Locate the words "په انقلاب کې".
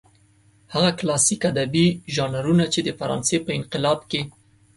3.45-4.21